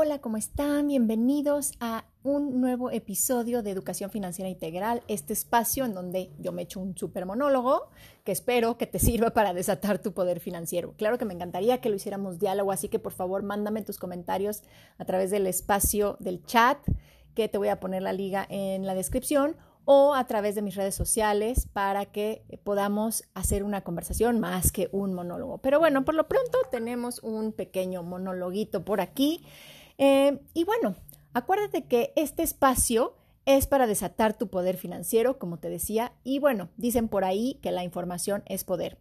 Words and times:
Hola, 0.00 0.20
¿cómo 0.20 0.36
están? 0.36 0.86
Bienvenidos 0.86 1.72
a 1.80 2.04
un 2.22 2.60
nuevo 2.60 2.92
episodio 2.92 3.64
de 3.64 3.72
Educación 3.72 4.12
Financiera 4.12 4.48
Integral, 4.48 5.02
este 5.08 5.32
espacio 5.32 5.84
en 5.84 5.92
donde 5.92 6.30
yo 6.38 6.52
me 6.52 6.62
echo 6.62 6.78
un 6.78 6.96
super 6.96 7.26
monólogo 7.26 7.90
que 8.22 8.30
espero 8.30 8.78
que 8.78 8.86
te 8.86 8.98
sirva 9.00 9.30
para 9.30 9.54
desatar 9.54 9.98
tu 9.98 10.12
poder 10.12 10.38
financiero. 10.38 10.94
Claro 10.96 11.18
que 11.18 11.24
me 11.24 11.34
encantaría 11.34 11.80
que 11.80 11.88
lo 11.88 11.96
hiciéramos 11.96 12.38
diálogo, 12.38 12.70
así 12.70 12.88
que 12.88 13.00
por 13.00 13.12
favor 13.12 13.42
mándame 13.42 13.82
tus 13.82 13.98
comentarios 13.98 14.62
a 14.98 15.04
través 15.04 15.32
del 15.32 15.48
espacio 15.48 16.16
del 16.20 16.44
chat, 16.44 16.78
que 17.34 17.48
te 17.48 17.58
voy 17.58 17.66
a 17.66 17.80
poner 17.80 18.02
la 18.02 18.12
liga 18.12 18.46
en 18.48 18.86
la 18.86 18.94
descripción 18.94 19.56
o 19.84 20.14
a 20.14 20.28
través 20.28 20.54
de 20.54 20.62
mis 20.62 20.76
redes 20.76 20.94
sociales 20.94 21.66
para 21.72 22.06
que 22.06 22.44
podamos 22.62 23.24
hacer 23.34 23.64
una 23.64 23.80
conversación 23.80 24.38
más 24.38 24.70
que 24.70 24.90
un 24.92 25.12
monólogo. 25.12 25.58
Pero 25.58 25.80
bueno, 25.80 26.04
por 26.04 26.14
lo 26.14 26.28
pronto 26.28 26.56
tenemos 26.70 27.20
un 27.24 27.50
pequeño 27.50 28.04
monologuito 28.04 28.84
por 28.84 29.00
aquí. 29.00 29.44
Eh, 29.98 30.38
y 30.54 30.64
bueno, 30.64 30.96
acuérdate 31.34 31.84
que 31.84 32.12
este 32.16 32.42
espacio 32.42 33.14
es 33.44 33.66
para 33.66 33.86
desatar 33.86 34.36
tu 34.36 34.48
poder 34.48 34.76
financiero, 34.76 35.38
como 35.38 35.58
te 35.58 35.68
decía, 35.68 36.12
y 36.22 36.38
bueno, 36.38 36.68
dicen 36.76 37.08
por 37.08 37.24
ahí 37.24 37.58
que 37.62 37.70
la 37.70 37.84
información 37.84 38.42
es 38.46 38.64
poder. 38.64 38.98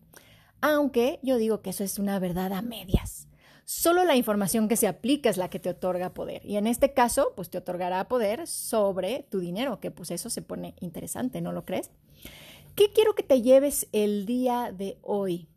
Aunque 0.61 1.19
yo 1.21 1.37
digo 1.37 1.61
que 1.61 1.69
eso 1.69 1.83
es 1.83 1.99
una 1.99 2.17
verdad 2.19 2.53
a 2.53 2.61
medias. 2.61 3.27
Solo 3.65 4.05
la 4.05 4.15
información 4.15 4.69
que 4.69 4.77
se 4.77 4.87
aplica 4.87 5.29
es 5.29 5.35
la 5.35 5.49
que 5.49 5.59
te 5.59 5.69
otorga 5.69 6.13
poder. 6.13 6.45
Y 6.45 6.55
en 6.55 6.67
este 6.67 6.93
caso, 6.93 7.33
pues 7.35 7.49
te 7.49 7.57
otorgará 7.57 8.07
poder 8.07 8.47
sobre 8.47 9.23
tu 9.29 9.39
dinero, 9.39 9.81
que 9.81 9.91
pues 9.91 10.09
eso 10.11 10.29
se 10.29 10.41
pone 10.41 10.73
interesante, 10.79 11.41
¿no 11.41 11.51
lo 11.51 11.65
crees? 11.65 11.91
¿Qué 12.75 12.93
quiero 12.93 13.13
que 13.15 13.23
te 13.23 13.41
lleves 13.41 13.89
el 13.91 14.25
día 14.25 14.71
de 14.71 14.97
hoy? 15.01 15.49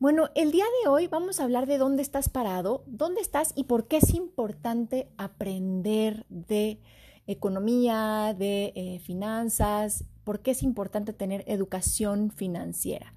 Bueno, 0.00 0.30
el 0.34 0.50
día 0.50 0.64
de 0.82 0.88
hoy 0.88 1.08
vamos 1.08 1.40
a 1.40 1.44
hablar 1.44 1.66
de 1.66 1.76
dónde 1.76 2.00
estás 2.00 2.30
parado, 2.30 2.84
dónde 2.86 3.20
estás 3.20 3.52
y 3.54 3.64
por 3.64 3.86
qué 3.86 3.98
es 3.98 4.14
importante 4.14 5.10
aprender 5.18 6.24
de 6.30 6.80
economía, 7.26 8.34
de 8.34 8.72
eh, 8.74 8.98
finanzas, 9.00 10.06
por 10.24 10.40
qué 10.40 10.52
es 10.52 10.62
importante 10.62 11.12
tener 11.12 11.44
educación 11.46 12.30
financiera. 12.30 13.12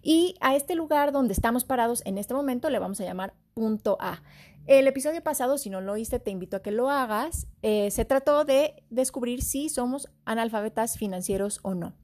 Y 0.00 0.36
a 0.40 0.54
este 0.54 0.76
lugar 0.76 1.10
donde 1.10 1.32
estamos 1.32 1.64
parados 1.64 2.02
en 2.06 2.18
este 2.18 2.34
momento 2.34 2.70
le 2.70 2.78
vamos 2.78 3.00
a 3.00 3.04
llamar 3.04 3.34
punto 3.54 3.96
A. 3.98 4.22
El 4.68 4.86
episodio 4.86 5.22
pasado, 5.22 5.56
si 5.56 5.70
no 5.70 5.80
lo 5.80 5.94
oíste, 5.94 6.18
te 6.18 6.30
invito 6.30 6.58
a 6.58 6.60
que 6.60 6.72
lo 6.72 6.90
hagas. 6.90 7.46
Eh, 7.62 7.90
se 7.90 8.04
trató 8.04 8.44
de 8.44 8.84
descubrir 8.90 9.40
si 9.40 9.70
somos 9.70 10.10
analfabetas 10.26 10.98
financieros 10.98 11.60
o 11.62 11.74
no. 11.74 11.94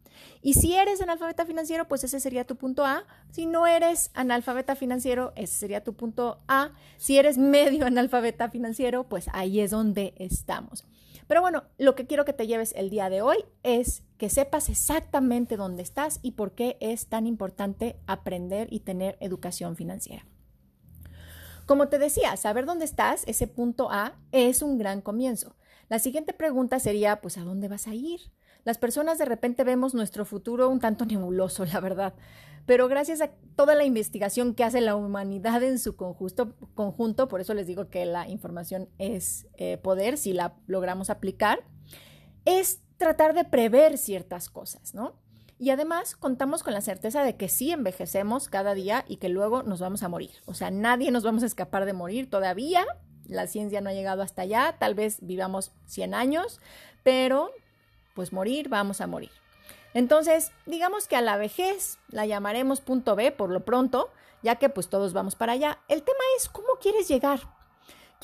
Y 0.40 0.54
si 0.54 0.74
eres 0.74 1.02
analfabeta 1.02 1.44
financiero, 1.44 1.86
pues 1.88 2.04
ese 2.04 2.20
sería 2.20 2.46
tu 2.46 2.56
punto 2.56 2.86
A. 2.86 3.04
Si 3.30 3.44
no 3.44 3.66
eres 3.66 4.10
analfabeta 4.14 4.76
financiero, 4.76 5.34
ese 5.36 5.52
sería 5.52 5.84
tu 5.84 5.92
punto 5.92 6.40
A. 6.48 6.72
Si 6.96 7.18
eres 7.18 7.36
medio 7.36 7.84
analfabeta 7.86 8.48
financiero, 8.48 9.10
pues 9.10 9.26
ahí 9.34 9.60
es 9.60 9.70
donde 9.70 10.14
estamos. 10.16 10.86
Pero 11.26 11.42
bueno, 11.42 11.64
lo 11.76 11.94
que 11.94 12.06
quiero 12.06 12.24
que 12.24 12.32
te 12.32 12.46
lleves 12.46 12.72
el 12.78 12.88
día 12.88 13.10
de 13.10 13.20
hoy 13.20 13.44
es 13.62 14.04
que 14.16 14.30
sepas 14.30 14.70
exactamente 14.70 15.58
dónde 15.58 15.82
estás 15.82 16.18
y 16.22 16.30
por 16.30 16.52
qué 16.52 16.78
es 16.80 17.08
tan 17.08 17.26
importante 17.26 17.96
aprender 18.06 18.68
y 18.72 18.80
tener 18.80 19.18
educación 19.20 19.76
financiera. 19.76 20.24
Como 21.66 21.88
te 21.88 21.98
decía, 21.98 22.36
saber 22.36 22.66
dónde 22.66 22.84
estás, 22.84 23.24
ese 23.26 23.46
punto 23.46 23.90
A, 23.90 24.18
es 24.32 24.62
un 24.62 24.78
gran 24.78 25.00
comienzo. 25.00 25.56
La 25.88 25.98
siguiente 25.98 26.32
pregunta 26.32 26.78
sería, 26.78 27.20
pues, 27.20 27.38
¿a 27.38 27.42
dónde 27.42 27.68
vas 27.68 27.86
a 27.86 27.94
ir? 27.94 28.20
Las 28.64 28.78
personas 28.78 29.18
de 29.18 29.24
repente 29.24 29.64
vemos 29.64 29.94
nuestro 29.94 30.24
futuro 30.24 30.68
un 30.68 30.80
tanto 30.80 31.04
nebuloso, 31.04 31.64
la 31.64 31.80
verdad, 31.80 32.14
pero 32.66 32.88
gracias 32.88 33.20
a 33.20 33.30
toda 33.56 33.74
la 33.74 33.84
investigación 33.84 34.54
que 34.54 34.64
hace 34.64 34.80
la 34.80 34.96
humanidad 34.96 35.62
en 35.62 35.78
su 35.78 35.96
conjunto, 35.96 37.28
por 37.28 37.40
eso 37.40 37.52
les 37.52 37.66
digo 37.66 37.90
que 37.90 38.06
la 38.06 38.28
información 38.28 38.88
es 38.98 39.46
eh, 39.56 39.76
poder 39.76 40.16
si 40.16 40.32
la 40.32 40.54
logramos 40.66 41.10
aplicar, 41.10 41.62
es 42.46 42.80
tratar 42.96 43.34
de 43.34 43.44
prever 43.44 43.98
ciertas 43.98 44.48
cosas, 44.48 44.94
¿no? 44.94 45.14
Y 45.58 45.70
además 45.70 46.16
contamos 46.16 46.62
con 46.62 46.74
la 46.74 46.80
certeza 46.80 47.22
de 47.22 47.36
que 47.36 47.48
sí 47.48 47.70
envejecemos 47.70 48.48
cada 48.48 48.74
día 48.74 49.04
y 49.08 49.16
que 49.16 49.28
luego 49.28 49.62
nos 49.62 49.80
vamos 49.80 50.02
a 50.02 50.08
morir. 50.08 50.32
O 50.46 50.54
sea, 50.54 50.70
nadie 50.70 51.10
nos 51.10 51.22
vamos 51.22 51.42
a 51.42 51.46
escapar 51.46 51.84
de 51.84 51.92
morir 51.92 52.28
todavía. 52.28 52.84
La 53.26 53.46
ciencia 53.46 53.80
no 53.80 53.90
ha 53.90 53.94
llegado 53.94 54.22
hasta 54.22 54.42
allá. 54.42 54.76
Tal 54.78 54.94
vez 54.94 55.18
vivamos 55.20 55.72
100 55.86 56.14
años, 56.14 56.60
pero 57.02 57.52
pues 58.14 58.32
morir, 58.32 58.68
vamos 58.68 59.00
a 59.00 59.06
morir. 59.06 59.30
Entonces, 59.94 60.50
digamos 60.66 61.06
que 61.06 61.16
a 61.16 61.22
la 61.22 61.36
vejez 61.36 61.98
la 62.08 62.26
llamaremos 62.26 62.80
punto 62.80 63.14
B 63.14 63.30
por 63.30 63.50
lo 63.50 63.64
pronto, 63.64 64.10
ya 64.42 64.56
que 64.56 64.68
pues 64.68 64.88
todos 64.88 65.12
vamos 65.12 65.36
para 65.36 65.52
allá. 65.52 65.78
El 65.88 66.02
tema 66.02 66.18
es 66.36 66.48
cómo 66.48 66.74
quieres 66.80 67.06
llegar. 67.06 67.53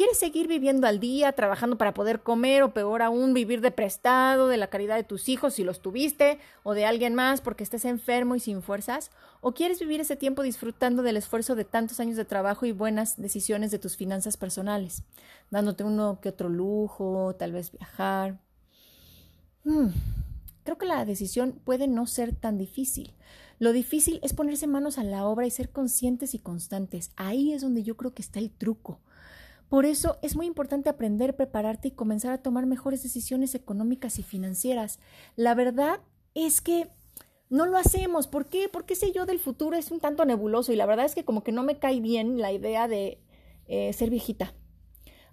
¿Quieres 0.01 0.19
seguir 0.19 0.49
viviendo 0.49 0.87
al 0.87 0.99
día, 0.99 1.33
trabajando 1.33 1.77
para 1.77 1.93
poder 1.93 2.23
comer 2.23 2.63
o 2.63 2.73
peor 2.73 3.03
aún 3.03 3.35
vivir 3.35 3.61
de 3.61 3.71
prestado, 3.71 4.49
de 4.49 4.57
la 4.57 4.69
caridad 4.69 4.97
de 4.97 5.05
tus 5.05 5.29
hijos 5.29 5.53
si 5.53 5.63
los 5.63 5.83
tuviste 5.83 6.39
o 6.63 6.73
de 6.73 6.87
alguien 6.87 7.15
más 7.15 7.43
porque 7.43 7.65
estés 7.65 7.85
enfermo 7.85 8.35
y 8.35 8.41
sin 8.41 8.63
fuerzas? 8.63 9.11
¿O 9.43 9.53
quieres 9.53 9.79
vivir 9.79 10.01
ese 10.01 10.17
tiempo 10.17 10.43
disfrutando 10.43 11.03
del 11.03 11.19
esfuerzo 11.19 11.55
de 11.55 11.67
tantos 11.67 12.01
años 12.01 12.17
de 12.17 12.25
trabajo 12.25 12.65
y 12.65 12.73
buenas 12.73 13.21
decisiones 13.21 13.71
de 13.73 13.79
tus 13.79 13.99
finanzas 13.99 14.39
personales, 14.39 15.03
dándote 15.51 15.85
uno 15.85 16.19
que 16.23 16.31
otro 16.31 16.49
lujo, 16.49 17.37
tal 17.39 17.53
vez 17.53 17.71
viajar? 17.71 18.41
Hmm, 19.65 19.89
creo 20.65 20.79
que 20.79 20.87
la 20.87 21.05
decisión 21.05 21.61
puede 21.63 21.89
no 21.89 22.07
ser 22.07 22.35
tan 22.35 22.57
difícil. 22.57 23.13
Lo 23.59 23.75
difícil 23.75 24.19
es 24.23 24.33
ponerse 24.33 24.67
manos 24.67 24.97
a 24.97 25.05
la 25.05 25.27
obra 25.27 25.47
y 25.47 25.51
ser 25.51 25.69
conscientes 25.69 26.35
y 26.35 26.39
constantes. 26.39 27.11
Ahí 27.17 27.53
es 27.53 27.61
donde 27.61 27.83
yo 27.83 27.99
creo 27.99 28.15
que 28.15 28.23
está 28.23 28.39
el 28.39 28.51
truco. 28.51 29.03
Por 29.71 29.87
eso 29.87 30.19
es 30.21 30.35
muy 30.35 30.47
importante 30.47 30.91
aprender, 30.91 31.37
prepararte 31.37 31.89
y 31.89 31.93
comenzar 31.93 32.33
a 32.33 32.43
tomar 32.43 32.67
mejores 32.67 33.05
decisiones 33.05 33.55
económicas 33.55 34.19
y 34.19 34.25
financieras. 34.25 34.99
La 35.37 35.55
verdad 35.55 36.01
es 36.35 36.61
que 36.61 36.89
no 37.51 37.67
lo 37.67 37.77
hacemos. 37.79 38.27
¿Por 38.27 38.47
qué? 38.47 38.69
Porque 38.69 38.95
ese 38.95 39.13
yo 39.13 39.27
del 39.27 39.39
futuro 39.39 39.77
es 39.77 39.93
un 39.93 40.01
tanto 40.01 40.25
nebuloso 40.25 40.73
y 40.73 40.77
la 40.77 40.87
verdad 40.87 41.07
es 41.07 41.15
que 41.15 41.25
como 41.25 41.45
que 41.45 41.53
no 41.53 41.63
me 41.63 41.79
cae 41.79 42.01
bien 42.01 42.39
la 42.39 42.51
idea 42.51 42.89
de 42.89 43.21
eh, 43.69 43.93
ser 43.93 44.11
viejita. 44.11 44.55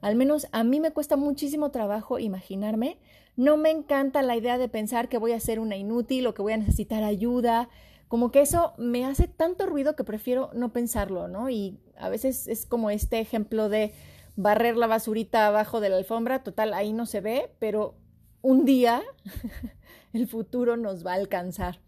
Al 0.01 0.15
menos 0.15 0.47
a 0.51 0.63
mí 0.63 0.79
me 0.79 0.91
cuesta 0.91 1.17
muchísimo 1.17 1.71
trabajo 1.71 2.19
imaginarme. 2.19 2.99
No 3.35 3.57
me 3.57 3.71
encanta 3.71 4.21
la 4.21 4.35
idea 4.35 4.59
de 4.59 4.69
pensar 4.69 5.09
que 5.09 5.17
voy 5.17 5.31
a 5.31 5.39
ser 5.39 5.59
una 5.59 5.77
inútil 5.77 6.27
o 6.27 6.35
que 6.35 6.43
voy 6.43 6.53
a 6.53 6.57
necesitar 6.57 7.03
ayuda. 7.03 7.69
Como 8.07 8.31
que 8.31 8.41
eso 8.41 8.73
me 8.77 9.03
hace 9.03 9.27
tanto 9.27 9.65
ruido 9.65 9.95
que 9.95 10.03
prefiero 10.03 10.51
no 10.53 10.71
pensarlo, 10.71 11.27
¿no? 11.27 11.49
Y 11.49 11.79
a 11.97 12.09
veces 12.09 12.47
es 12.47 12.67
como 12.67 12.91
este 12.91 13.19
ejemplo 13.19 13.67
de 13.67 13.93
barrer 14.37 14.77
la 14.77 14.87
basurita 14.87 15.47
abajo 15.47 15.81
de 15.81 15.89
la 15.89 15.97
alfombra, 15.97 16.43
total, 16.43 16.73
ahí 16.73 16.93
no 16.93 17.05
se 17.05 17.19
ve, 17.19 17.53
pero 17.59 17.95
un 18.41 18.63
día 18.63 19.01
el 20.13 20.27
futuro 20.27 20.77
nos 20.77 21.05
va 21.05 21.11
a 21.13 21.15
alcanzar. 21.15 21.81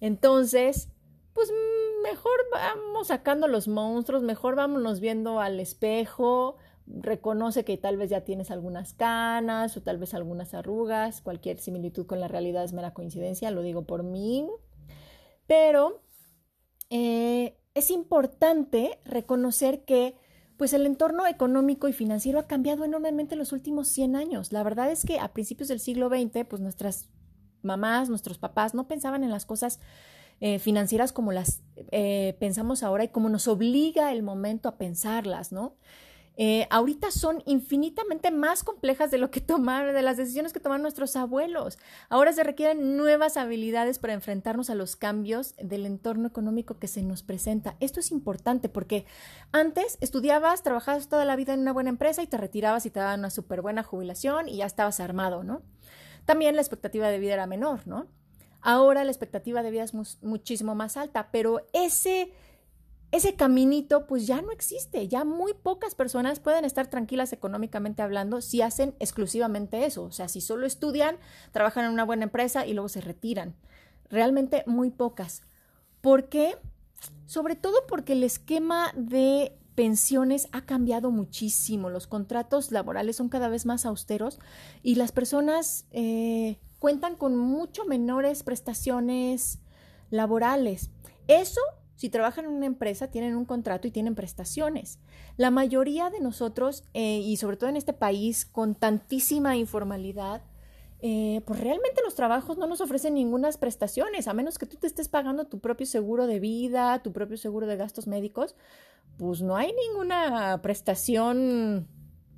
Entonces, 0.00 0.90
pues 1.32 1.50
mejor 2.02 2.38
vamos 2.52 3.08
sacando 3.08 3.48
los 3.48 3.66
monstruos, 3.66 4.22
mejor 4.22 4.54
vámonos 4.54 5.00
viendo 5.00 5.40
al 5.40 5.58
espejo, 5.58 6.58
reconoce 6.86 7.64
que 7.64 7.78
tal 7.78 7.96
vez 7.96 8.10
ya 8.10 8.20
tienes 8.20 8.50
algunas 8.50 8.92
canas 8.92 9.74
o 9.78 9.82
tal 9.82 9.96
vez 9.96 10.12
algunas 10.12 10.52
arrugas, 10.52 11.22
cualquier 11.22 11.58
similitud 11.58 12.06
con 12.06 12.20
la 12.20 12.28
realidad 12.28 12.64
es 12.64 12.74
mera 12.74 12.92
coincidencia, 12.92 13.50
lo 13.50 13.62
digo 13.62 13.86
por 13.86 14.02
mí, 14.02 14.46
pero 15.46 16.02
eh, 16.90 17.56
es 17.72 17.90
importante 17.90 19.00
reconocer 19.06 19.86
que 19.86 20.16
pues 20.56 20.72
el 20.72 20.86
entorno 20.86 21.26
económico 21.26 21.88
y 21.88 21.92
financiero 21.92 22.38
ha 22.38 22.46
cambiado 22.46 22.84
enormemente 22.84 23.34
en 23.34 23.40
los 23.40 23.52
últimos 23.52 23.88
100 23.88 24.16
años. 24.16 24.52
La 24.52 24.62
verdad 24.62 24.90
es 24.90 25.04
que 25.04 25.18
a 25.18 25.32
principios 25.32 25.68
del 25.68 25.80
siglo 25.80 26.08
XX, 26.08 26.44
pues 26.48 26.62
nuestras 26.62 27.08
mamás, 27.62 28.08
nuestros 28.08 28.38
papás 28.38 28.74
no 28.74 28.86
pensaban 28.86 29.24
en 29.24 29.30
las 29.30 29.46
cosas 29.46 29.80
eh, 30.40 30.58
financieras 30.58 31.12
como 31.12 31.32
las 31.32 31.62
eh, 31.90 32.36
pensamos 32.38 32.82
ahora 32.82 33.04
y 33.04 33.08
como 33.08 33.28
nos 33.28 33.48
obliga 33.48 34.12
el 34.12 34.22
momento 34.22 34.68
a 34.68 34.76
pensarlas, 34.76 35.52
¿no? 35.52 35.76
Eh, 36.36 36.66
ahorita 36.70 37.12
son 37.12 37.42
infinitamente 37.46 38.32
más 38.32 38.64
complejas 38.64 39.10
de 39.10 39.18
lo 39.18 39.30
que 39.30 39.40
tomar, 39.40 39.92
de 39.92 40.02
las 40.02 40.16
decisiones 40.16 40.52
que 40.52 40.60
toman 40.60 40.82
nuestros 40.82 41.16
abuelos. 41.16 41.78
Ahora 42.08 42.32
se 42.32 42.42
requieren 42.42 42.96
nuevas 42.96 43.36
habilidades 43.36 43.98
para 43.98 44.14
enfrentarnos 44.14 44.70
a 44.70 44.74
los 44.74 44.96
cambios 44.96 45.54
del 45.56 45.86
entorno 45.86 46.26
económico 46.26 46.78
que 46.78 46.88
se 46.88 47.02
nos 47.02 47.22
presenta. 47.22 47.76
Esto 47.80 48.00
es 48.00 48.10
importante 48.10 48.68
porque 48.68 49.06
antes 49.52 49.98
estudiabas, 50.00 50.62
trabajabas 50.62 51.08
toda 51.08 51.24
la 51.24 51.36
vida 51.36 51.54
en 51.54 51.60
una 51.60 51.72
buena 51.72 51.90
empresa 51.90 52.22
y 52.22 52.26
te 52.26 52.36
retirabas 52.36 52.86
y 52.86 52.90
te 52.90 53.00
daban 53.00 53.20
una 53.20 53.30
súper 53.30 53.62
buena 53.62 53.82
jubilación 53.82 54.48
y 54.48 54.56
ya 54.56 54.66
estabas 54.66 55.00
armado, 55.00 55.44
¿no? 55.44 55.62
También 56.24 56.56
la 56.56 56.62
expectativa 56.62 57.08
de 57.08 57.18
vida 57.18 57.34
era 57.34 57.46
menor, 57.46 57.86
¿no? 57.86 58.06
Ahora 58.60 59.04
la 59.04 59.10
expectativa 59.10 59.62
de 59.62 59.70
vida 59.70 59.84
es 59.84 59.92
muchísimo 60.22 60.74
más 60.74 60.96
alta, 60.96 61.28
pero 61.30 61.66
ese 61.74 62.32
ese 63.14 63.36
caminito 63.36 64.06
pues 64.08 64.26
ya 64.26 64.42
no 64.42 64.50
existe, 64.50 65.06
ya 65.06 65.24
muy 65.24 65.54
pocas 65.54 65.94
personas 65.94 66.40
pueden 66.40 66.64
estar 66.64 66.88
tranquilas 66.88 67.32
económicamente 67.32 68.02
hablando 68.02 68.40
si 68.40 68.60
hacen 68.60 68.96
exclusivamente 68.98 69.84
eso, 69.84 70.02
o 70.02 70.10
sea, 70.10 70.26
si 70.26 70.40
solo 70.40 70.66
estudian, 70.66 71.18
trabajan 71.52 71.84
en 71.84 71.92
una 71.92 72.04
buena 72.04 72.24
empresa 72.24 72.66
y 72.66 72.72
luego 72.72 72.88
se 72.88 73.00
retiran. 73.00 73.54
Realmente 74.10 74.64
muy 74.66 74.90
pocas. 74.90 75.42
¿Por 76.00 76.28
qué? 76.28 76.56
Sobre 77.26 77.54
todo 77.54 77.86
porque 77.86 78.14
el 78.14 78.24
esquema 78.24 78.92
de 78.96 79.56
pensiones 79.76 80.48
ha 80.50 80.66
cambiado 80.66 81.12
muchísimo, 81.12 81.90
los 81.90 82.08
contratos 82.08 82.72
laborales 82.72 83.14
son 83.14 83.28
cada 83.28 83.48
vez 83.48 83.64
más 83.64 83.86
austeros 83.86 84.40
y 84.82 84.96
las 84.96 85.12
personas 85.12 85.86
eh, 85.92 86.58
cuentan 86.80 87.14
con 87.14 87.36
mucho 87.36 87.84
menores 87.84 88.42
prestaciones 88.42 89.60
laborales. 90.10 90.90
Eso, 91.28 91.60
si 91.96 92.08
trabajan 92.08 92.46
en 92.46 92.52
una 92.52 92.66
empresa, 92.66 93.08
tienen 93.08 93.36
un 93.36 93.44
contrato 93.44 93.86
y 93.86 93.90
tienen 93.90 94.14
prestaciones. 94.14 94.98
La 95.36 95.50
mayoría 95.50 96.10
de 96.10 96.20
nosotros, 96.20 96.84
eh, 96.92 97.20
y 97.20 97.36
sobre 97.36 97.56
todo 97.56 97.70
en 97.70 97.76
este 97.76 97.92
país 97.92 98.44
con 98.44 98.74
tantísima 98.74 99.56
informalidad, 99.56 100.42
eh, 101.06 101.42
pues 101.44 101.60
realmente 101.60 102.00
los 102.02 102.14
trabajos 102.14 102.56
no 102.56 102.66
nos 102.66 102.80
ofrecen 102.80 103.14
ninguna 103.14 103.50
prestaciones, 103.52 104.26
a 104.26 104.32
menos 104.32 104.56
que 104.56 104.64
tú 104.64 104.78
te 104.78 104.86
estés 104.86 105.08
pagando 105.08 105.46
tu 105.46 105.58
propio 105.58 105.84
seguro 105.84 106.26
de 106.26 106.40
vida, 106.40 107.02
tu 107.02 107.12
propio 107.12 107.36
seguro 107.36 107.66
de 107.66 107.76
gastos 107.76 108.06
médicos, 108.06 108.56
pues 109.18 109.42
no 109.42 109.54
hay 109.54 109.72
ninguna 109.88 110.60
prestación 110.62 111.86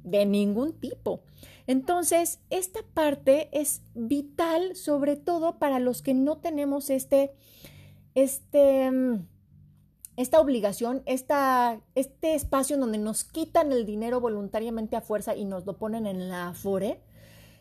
de 0.03 0.27
ningún 0.27 0.73
tipo. 0.73 1.23
Entonces, 1.67 2.41
esta 2.51 2.81
parte 2.95 3.49
es 3.53 3.83
vital, 3.95 4.75
sobre 4.75 5.17
todo 5.17 5.59
para 5.59 5.79
los 5.79 6.03
que 6.03 6.15
no 6.15 6.39
tenemos 6.39 6.91
este, 6.91 7.33
este, 8.15 8.91
mm, 8.91 9.27
esta 10.17 10.41
obligación, 10.41 11.03
esta, 11.07 11.81
este 11.95 12.35
espacio 12.35 12.75
en 12.75 12.81
donde 12.81 12.99
nos 12.99 13.25
quitan 13.25 13.73
el 13.73 13.85
dinero 13.85 14.21
voluntariamente 14.21 14.97
a 14.97 15.03
fuerza 15.03 15.37
y 15.37 15.45
nos 15.45 15.67
lo 15.67 15.79
ponen 15.79 16.07
en 16.07 16.29
la 16.29 16.49
Afore. 16.49 17.01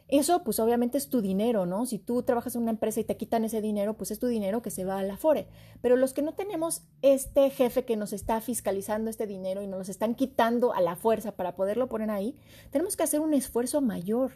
Eso, 0.08 0.44
pues 0.44 0.60
obviamente 0.60 1.00
es 1.00 1.10
tu 1.10 1.22
dinero, 1.22 1.66
¿no? 1.66 1.88
Si 1.88 1.98
tú 1.98 2.22
trabajas 2.22 2.56
en 2.56 2.62
una 2.62 2.72
empresa 2.72 3.00
y 3.00 3.04
te 3.04 3.18
quitan 3.18 3.44
ese 3.44 3.60
dinero, 3.60 3.96
pues 3.96 4.12
es 4.12 4.20
tu 4.20 4.28
dinero 4.28 4.62
que 4.62 4.70
se 4.70 4.86
va 4.86 5.00
a 5.00 5.04
la 5.04 5.18
FORE. 5.18 5.48
Pero 5.82 5.96
los 5.96 6.14
que 6.14 6.22
no 6.22 6.36
tenemos 6.36 6.84
este 7.02 7.50
jefe 7.50 7.86
que 7.86 7.98
nos 7.98 8.14
está 8.14 8.40
fiscalizando 8.40 9.10
este 9.10 9.26
dinero 9.26 9.64
y 9.64 9.68
nos 9.68 9.88
lo 9.88 9.92
están 9.92 10.14
quitando 10.14 10.74
a 10.74 10.82
la 10.82 10.96
fuerza 10.96 11.32
para 11.32 11.56
poderlo 11.56 11.90
poner 11.90 12.12
ahí, 12.12 12.38
tenemos 12.70 12.96
que 12.96 13.02
hacer 13.02 13.20
un 13.20 13.34
esfuerzo 13.34 13.82
mayor. 13.82 14.34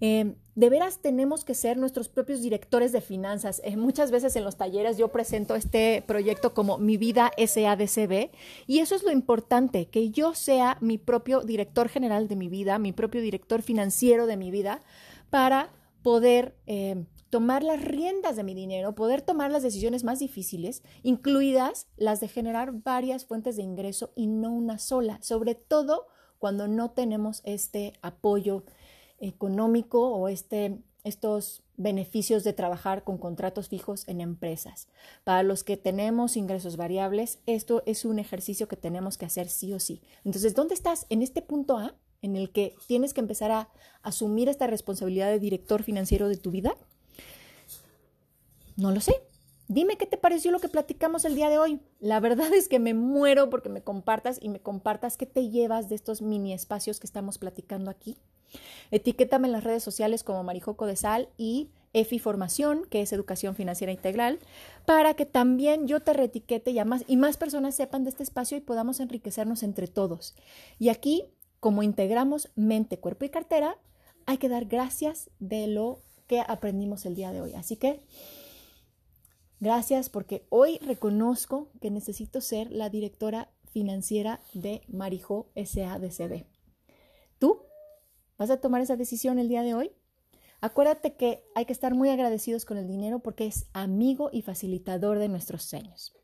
Eh, 0.00 0.34
de 0.54 0.70
veras 0.70 1.00
tenemos 1.00 1.44
que 1.44 1.54
ser 1.54 1.76
nuestros 1.76 2.08
propios 2.08 2.40
directores 2.40 2.90
de 2.90 3.02
finanzas. 3.02 3.60
Eh, 3.62 3.76
muchas 3.76 4.10
veces 4.10 4.36
en 4.36 4.44
los 4.44 4.56
talleres 4.56 4.96
yo 4.96 5.08
presento 5.08 5.54
este 5.54 6.02
proyecto 6.06 6.54
como 6.54 6.78
mi 6.78 6.96
vida 6.96 7.30
SADCB 7.36 8.30
y 8.66 8.78
eso 8.78 8.94
es 8.94 9.02
lo 9.02 9.10
importante, 9.10 9.88
que 9.88 10.10
yo 10.10 10.34
sea 10.34 10.78
mi 10.80 10.96
propio 10.96 11.40
director 11.40 11.88
general 11.90 12.26
de 12.26 12.36
mi 12.36 12.48
vida, 12.48 12.78
mi 12.78 12.92
propio 12.92 13.20
director 13.20 13.60
financiero 13.60 14.26
de 14.26 14.38
mi 14.38 14.50
vida, 14.50 14.80
para 15.28 15.70
poder 16.02 16.56
eh, 16.66 17.04
tomar 17.28 17.62
las 17.62 17.82
riendas 17.84 18.36
de 18.36 18.44
mi 18.44 18.54
dinero, 18.54 18.94
poder 18.94 19.20
tomar 19.20 19.50
las 19.50 19.62
decisiones 19.62 20.04
más 20.04 20.20
difíciles, 20.20 20.82
incluidas 21.02 21.86
las 21.96 22.20
de 22.20 22.28
generar 22.28 22.72
varias 22.72 23.26
fuentes 23.26 23.56
de 23.56 23.62
ingreso 23.62 24.12
y 24.16 24.26
no 24.26 24.52
una 24.52 24.78
sola, 24.78 25.18
sobre 25.20 25.54
todo 25.54 26.06
cuando 26.38 26.68
no 26.68 26.92
tenemos 26.92 27.42
este 27.44 27.92
apoyo 28.00 28.62
económico 29.18 30.08
o 30.10 30.28
este, 30.28 30.78
estos 31.04 31.62
beneficios 31.76 32.42
de 32.44 32.52
trabajar 32.52 33.04
con 33.04 33.18
contratos 33.18 33.68
fijos 33.68 34.08
en 34.08 34.20
empresas. 34.20 34.88
Para 35.24 35.42
los 35.42 35.62
que 35.62 35.76
tenemos 35.76 36.36
ingresos 36.36 36.76
variables, 36.76 37.38
esto 37.46 37.82
es 37.86 38.04
un 38.04 38.18
ejercicio 38.18 38.68
que 38.68 38.76
tenemos 38.76 39.18
que 39.18 39.26
hacer 39.26 39.48
sí 39.48 39.72
o 39.72 39.80
sí. 39.80 40.02
Entonces, 40.24 40.54
¿dónde 40.54 40.74
estás 40.74 41.06
en 41.10 41.22
este 41.22 41.42
punto 41.42 41.78
A 41.78 41.94
en 42.22 42.36
el 42.36 42.50
que 42.50 42.74
tienes 42.86 43.14
que 43.14 43.20
empezar 43.20 43.50
a 43.50 43.68
asumir 44.02 44.48
esta 44.48 44.66
responsabilidad 44.66 45.30
de 45.30 45.38
director 45.38 45.82
financiero 45.82 46.28
de 46.28 46.36
tu 46.36 46.50
vida? 46.50 46.76
No 48.76 48.90
lo 48.90 49.00
sé. 49.00 49.14
Dime 49.68 49.96
qué 49.96 50.06
te 50.06 50.16
pareció 50.16 50.52
lo 50.52 50.60
que 50.60 50.68
platicamos 50.68 51.24
el 51.24 51.34
día 51.34 51.50
de 51.50 51.58
hoy. 51.58 51.80
La 51.98 52.20
verdad 52.20 52.52
es 52.54 52.68
que 52.68 52.78
me 52.78 52.94
muero 52.94 53.50
porque 53.50 53.68
me 53.68 53.82
compartas 53.82 54.38
y 54.40 54.48
me 54.48 54.60
compartas 54.60 55.16
qué 55.16 55.26
te 55.26 55.50
llevas 55.50 55.88
de 55.88 55.96
estos 55.96 56.22
mini 56.22 56.52
espacios 56.52 57.00
que 57.00 57.06
estamos 57.06 57.38
platicando 57.38 57.90
aquí. 57.90 58.16
Etiquétame 58.90 59.48
en 59.48 59.52
las 59.52 59.64
redes 59.64 59.82
sociales 59.82 60.22
como 60.22 60.42
Marijoco 60.42 60.86
de 60.86 60.96
Sal 60.96 61.28
y 61.36 61.70
EFI 61.92 62.18
Formación, 62.18 62.86
que 62.90 63.00
es 63.02 63.12
Educación 63.12 63.54
Financiera 63.54 63.92
Integral, 63.92 64.38
para 64.84 65.14
que 65.14 65.26
también 65.26 65.86
yo 65.86 66.00
te 66.00 66.12
reetiquete 66.12 66.70
y 66.70 66.84
más, 66.84 67.04
y 67.06 67.16
más 67.16 67.36
personas 67.36 67.74
sepan 67.74 68.04
de 68.04 68.10
este 68.10 68.22
espacio 68.22 68.56
y 68.56 68.60
podamos 68.60 69.00
enriquecernos 69.00 69.62
entre 69.62 69.86
todos. 69.86 70.34
Y 70.78 70.90
aquí, 70.90 71.24
como 71.60 71.82
integramos 71.82 72.50
mente, 72.54 72.98
cuerpo 72.98 73.24
y 73.24 73.30
cartera, 73.30 73.78
hay 74.26 74.38
que 74.38 74.48
dar 74.48 74.66
gracias 74.66 75.30
de 75.38 75.66
lo 75.68 76.00
que 76.26 76.40
aprendimos 76.40 77.06
el 77.06 77.14
día 77.14 77.32
de 77.32 77.40
hoy. 77.40 77.54
Así 77.54 77.76
que 77.76 78.00
Gracias 79.58 80.10
porque 80.10 80.44
hoy 80.50 80.78
reconozco 80.78 81.70
que 81.80 81.90
necesito 81.90 82.42
ser 82.42 82.70
la 82.70 82.90
directora 82.90 83.50
financiera 83.64 84.40
de 84.52 84.82
Marijo 84.86 85.48
SADCB. 85.56 86.44
¿Tú 87.38 87.62
vas 88.38 88.50
a 88.50 88.60
tomar 88.60 88.80
esa 88.80 88.96
decisión 88.96 89.38
el 89.38 89.48
día 89.48 89.62
de 89.62 89.74
hoy? 89.74 89.92
Acuérdate 90.60 91.14
que 91.14 91.44
hay 91.54 91.64
que 91.64 91.72
estar 91.72 91.94
muy 91.94 92.08
agradecidos 92.08 92.64
con 92.64 92.78
el 92.78 92.88
dinero 92.88 93.18
porque 93.20 93.46
es 93.46 93.66
amigo 93.72 94.30
y 94.32 94.42
facilitador 94.42 95.18
de 95.18 95.28
nuestros 95.28 95.62
sueños. 95.64 96.14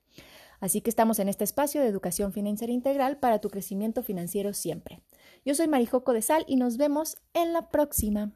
Así 0.60 0.80
que 0.80 0.90
estamos 0.90 1.18
en 1.18 1.28
este 1.28 1.44
espacio 1.44 1.80
de 1.80 1.88
educación 1.88 2.32
financiera 2.32 2.72
integral 2.72 3.18
para 3.18 3.40
tu 3.40 3.50
crecimiento 3.50 4.02
financiero 4.02 4.54
siempre. 4.54 5.02
Yo 5.44 5.54
soy 5.54 5.66
Marijoco 5.66 6.12
de 6.12 6.22
Sal 6.22 6.44
y 6.46 6.56
nos 6.56 6.76
vemos 6.76 7.18
en 7.34 7.52
la 7.52 7.68
próxima. 7.68 8.32